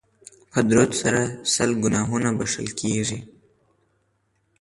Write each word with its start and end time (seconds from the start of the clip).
په 0.51 0.59
درود 0.69 0.91
سره 1.01 1.21
لس 1.53 1.57
ګناهونه 1.83 2.29
بښل 2.37 2.67
کیږي 2.79 3.19